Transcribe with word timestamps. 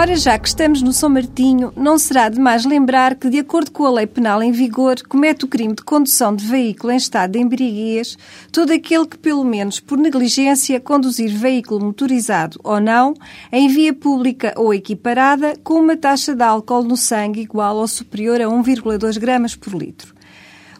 Ora, 0.00 0.16
já 0.16 0.38
que 0.38 0.48
estamos 0.48 0.80
no 0.80 0.94
São 0.94 1.10
Martinho, 1.10 1.74
não 1.76 1.98
será 1.98 2.30
demais 2.30 2.64
lembrar 2.64 3.16
que, 3.16 3.28
de 3.28 3.40
acordo 3.40 3.70
com 3.70 3.84
a 3.84 3.90
lei 3.90 4.06
penal 4.06 4.42
em 4.42 4.50
vigor, 4.50 4.96
comete 5.06 5.44
o 5.44 5.48
crime 5.48 5.74
de 5.74 5.82
condução 5.82 6.34
de 6.34 6.42
veículo 6.42 6.90
em 6.90 6.96
estado 6.96 7.32
de 7.32 7.38
embriaguez 7.38 8.16
todo 8.50 8.72
aquele 8.72 9.06
que, 9.06 9.18
pelo 9.18 9.44
menos 9.44 9.78
por 9.78 9.98
negligência, 9.98 10.80
conduzir 10.80 11.28
veículo 11.36 11.84
motorizado 11.84 12.58
ou 12.64 12.80
não, 12.80 13.12
em 13.52 13.68
via 13.68 13.92
pública 13.92 14.54
ou 14.56 14.72
equiparada, 14.72 15.54
com 15.62 15.74
uma 15.74 15.98
taxa 15.98 16.34
de 16.34 16.42
álcool 16.42 16.82
no 16.82 16.96
sangue 16.96 17.42
igual 17.42 17.76
ou 17.76 17.86
superior 17.86 18.40
a 18.40 18.44
1,2 18.44 19.18
gramas 19.18 19.54
por 19.54 19.74
litro. 19.74 20.14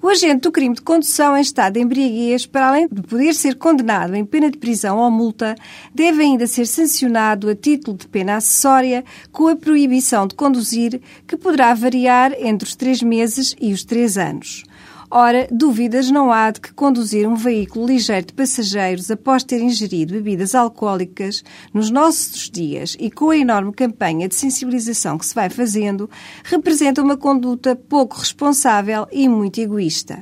O 0.00 0.08
agente 0.08 0.42
do 0.42 0.52
crime 0.52 0.76
de 0.76 0.80
condução 0.80 1.36
em 1.36 1.40
estado 1.40 1.74
de 1.74 1.80
embriaguez, 1.80 2.46
para 2.46 2.68
além 2.68 2.86
de 2.86 3.02
poder 3.02 3.34
ser 3.34 3.56
condenado 3.56 4.14
em 4.14 4.24
pena 4.24 4.48
de 4.48 4.56
prisão 4.56 4.96
ou 4.96 5.10
multa, 5.10 5.56
deve 5.92 6.22
ainda 6.22 6.46
ser 6.46 6.66
sancionado 6.66 7.50
a 7.50 7.56
título 7.56 7.96
de 7.96 8.06
pena 8.06 8.36
acessória 8.36 9.04
com 9.32 9.48
a 9.48 9.56
proibição 9.56 10.28
de 10.28 10.36
conduzir, 10.36 11.00
que 11.26 11.36
poderá 11.36 11.74
variar 11.74 12.32
entre 12.38 12.68
os 12.68 12.76
três 12.76 13.02
meses 13.02 13.56
e 13.60 13.72
os 13.72 13.82
três 13.82 14.16
anos. 14.16 14.62
Ora, 15.10 15.48
dúvidas 15.50 16.10
não 16.10 16.30
há 16.30 16.50
de 16.50 16.60
que 16.60 16.70
conduzir 16.74 17.26
um 17.26 17.34
veículo 17.34 17.86
ligeiro 17.86 18.26
de 18.26 18.32
passageiros 18.34 19.10
após 19.10 19.42
ter 19.42 19.62
ingerido 19.62 20.12
bebidas 20.12 20.54
alcoólicas 20.54 21.42
nos 21.72 21.88
nossos 21.88 22.50
dias 22.50 22.94
e 23.00 23.10
com 23.10 23.30
a 23.30 23.36
enorme 23.38 23.72
campanha 23.72 24.28
de 24.28 24.34
sensibilização 24.34 25.16
que 25.16 25.24
se 25.24 25.34
vai 25.34 25.48
fazendo, 25.48 26.10
representa 26.44 27.02
uma 27.02 27.16
conduta 27.16 27.74
pouco 27.74 28.18
responsável 28.18 29.06
e 29.10 29.26
muito 29.30 29.58
egoísta. 29.58 30.20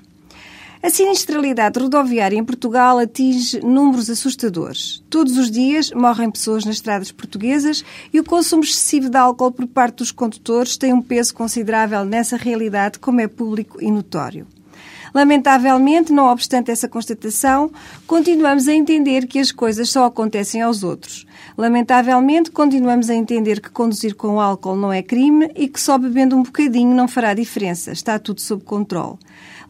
A 0.81 0.89
sinistralidade 0.89 1.81
rodoviária 1.81 2.37
em 2.37 2.45
Portugal 2.45 3.01
atinge 3.01 3.59
números 3.67 4.09
assustadores. 4.09 5.03
Todos 5.11 5.37
os 5.37 5.51
dias 5.51 5.91
morrem 5.91 6.31
pessoas 6.31 6.65
nas 6.65 6.77
estradas 6.77 7.11
portuguesas 7.11 7.85
e 8.13 8.21
o 8.21 8.25
consumo 8.25 8.63
excessivo 8.63 9.11
de 9.11 9.17
álcool 9.17 9.51
por 9.51 9.67
parte 9.67 9.97
dos 9.97 10.13
condutores 10.13 10.77
tem 10.77 10.93
um 10.93 11.03
peso 11.03 11.35
considerável 11.35 12.05
nessa 12.05 12.37
realidade, 12.37 13.01
como 13.01 13.21
é 13.21 13.27
público 13.27 13.83
e 13.83 13.91
notório. 13.91 14.47
Lamentavelmente, 15.15 16.13
não 16.13 16.27
obstante 16.27 16.71
essa 16.71 16.89
constatação, 16.89 17.71
continuamos 18.07 18.69
a 18.69 18.75
entender 18.75 19.27
que 19.27 19.39
as 19.39 19.51
coisas 19.51 19.89
só 19.89 20.05
acontecem 20.05 20.63
aos 20.63 20.83
outros. 20.83 21.27
Lamentavelmente, 21.57 22.51
continuamos 22.51 23.09
a 23.09 23.15
entender 23.15 23.61
que 23.61 23.71
conduzir 23.71 24.15
com 24.15 24.41
álcool 24.41 24.77
não 24.77 24.93
é 24.93 25.03
crime 25.03 25.51
e 25.55 25.69
que 25.69 25.81
só 25.81 25.97
bebendo 25.97 26.37
um 26.37 26.43
bocadinho 26.43 26.95
não 26.95 27.09
fará 27.09 27.33
diferença. 27.33 27.93
Está 27.93 28.19
tudo 28.19 28.41
sob 28.41 28.63
controle. 28.65 29.17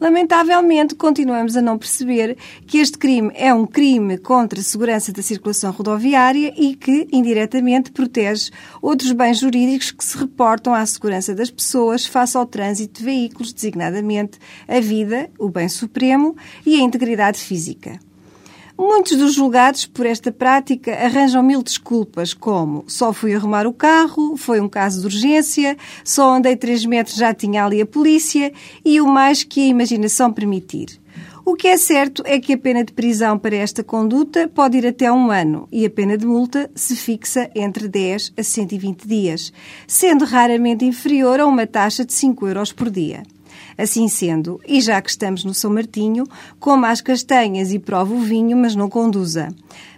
Lamentavelmente, 0.00 0.94
continuamos 0.94 1.56
a 1.56 1.62
não 1.62 1.78
perceber 1.78 2.36
que 2.66 2.78
este 2.78 2.98
crime 2.98 3.30
é 3.34 3.52
um 3.54 3.66
crime 3.66 4.18
contra 4.18 4.60
a 4.60 4.62
segurança 4.62 5.10
da 5.10 5.22
circulação 5.22 5.70
rodoviária 5.70 6.52
e 6.56 6.74
que, 6.74 7.08
indiretamente, 7.10 7.90
protege 7.90 8.50
outros 8.82 9.12
bens 9.12 9.38
jurídicos 9.38 9.90
que 9.90 10.04
se 10.04 10.18
reportam 10.18 10.74
à 10.74 10.84
segurança 10.84 11.34
das 11.34 11.50
pessoas 11.50 12.04
face 12.04 12.36
ao 12.36 12.44
trânsito 12.44 12.98
de 12.98 13.04
veículos, 13.04 13.52
designadamente 13.54 14.38
a 14.68 14.80
vida, 14.80 14.95
o 15.38 15.48
bem 15.48 15.68
supremo 15.68 16.36
e 16.64 16.76
a 16.76 16.82
integridade 16.82 17.38
física. 17.38 17.98
Muitos 18.78 19.16
dos 19.16 19.34
julgados 19.34 19.86
por 19.86 20.04
esta 20.04 20.30
prática 20.30 20.92
arranjam 20.92 21.42
mil 21.42 21.62
desculpas, 21.62 22.34
como 22.34 22.84
só 22.86 23.10
fui 23.10 23.34
arrumar 23.34 23.66
o 23.66 23.72
carro, 23.72 24.36
foi 24.36 24.60
um 24.60 24.68
caso 24.68 25.00
de 25.00 25.06
urgência, 25.06 25.78
só 26.04 26.34
andei 26.34 26.56
três 26.56 26.84
metros 26.84 27.16
já 27.16 27.32
tinha 27.32 27.64
ali 27.64 27.80
a 27.80 27.86
polícia 27.86 28.52
e 28.84 29.00
o 29.00 29.06
mais 29.06 29.42
que 29.42 29.62
a 29.62 29.66
imaginação 29.66 30.30
permitir. 30.30 31.00
O 31.42 31.54
que 31.54 31.68
é 31.68 31.76
certo 31.78 32.22
é 32.26 32.38
que 32.38 32.52
a 32.52 32.58
pena 32.58 32.84
de 32.84 32.92
prisão 32.92 33.38
para 33.38 33.56
esta 33.56 33.82
conduta 33.82 34.46
pode 34.46 34.76
ir 34.76 34.86
até 34.86 35.10
um 35.10 35.30
ano 35.30 35.66
e 35.72 35.86
a 35.86 35.90
pena 35.90 36.18
de 36.18 36.26
multa 36.26 36.68
se 36.74 36.96
fixa 36.96 37.48
entre 37.54 37.88
10 37.88 38.34
a 38.36 38.42
120 38.42 39.08
dias, 39.08 39.52
sendo 39.86 40.24
raramente 40.24 40.84
inferior 40.84 41.40
a 41.40 41.46
uma 41.46 41.66
taxa 41.66 42.04
de 42.04 42.12
5 42.12 42.46
euros 42.48 42.72
por 42.72 42.90
dia. 42.90 43.22
Assim 43.76 44.08
sendo, 44.08 44.60
e 44.66 44.80
já 44.80 45.00
que 45.00 45.10
estamos 45.10 45.44
no 45.44 45.54
São 45.54 45.72
Martinho, 45.72 46.24
coma 46.58 46.90
as 46.90 47.00
castanhas 47.00 47.72
e 47.72 47.78
prova 47.78 48.14
o 48.14 48.20
vinho, 48.20 48.56
mas 48.56 48.74
não 48.74 48.88
conduza. 48.88 49.48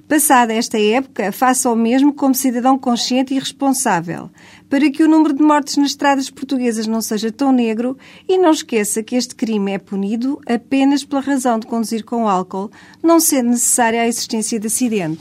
Passada 0.09 0.55
esta 0.55 0.81
época, 0.81 1.31
faça 1.31 1.71
o 1.71 1.77
mesmo 1.77 2.15
como 2.15 2.35
cidadão 2.35 2.79
consciente 2.79 3.35
e 3.35 3.39
responsável, 3.39 4.31
para 4.71 4.91
que 4.91 5.03
o 5.03 5.09
número 5.09 5.35
de 5.35 5.43
mortes 5.43 5.77
nas 5.77 5.91
estradas 5.91 6.31
portuguesas 6.31 6.87
não 6.87 7.03
seja 7.03 7.31
tão 7.31 7.53
negro 7.53 7.95
e 8.27 8.39
não 8.39 8.51
esqueça 8.51 9.03
que 9.03 9.17
este 9.17 9.35
crime 9.35 9.73
é 9.73 9.79
punido 9.79 10.41
apenas 10.47 11.05
pela 11.05 11.21
razão 11.21 11.59
de 11.59 11.67
conduzir 11.67 12.05
com 12.05 12.27
álcool, 12.27 12.71
não 13.03 13.21
sendo 13.21 13.51
necessária 13.51 14.01
a 14.01 14.09
existência 14.09 14.59
de 14.59 14.69
acidente. 14.69 15.21